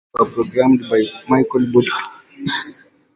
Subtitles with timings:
[0.01, 2.83] Synthesizers were programmed by Michael Boddicker.